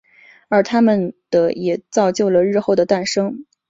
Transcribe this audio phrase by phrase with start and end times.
[0.49, 3.45] 而他们的也造就了日后的诞生。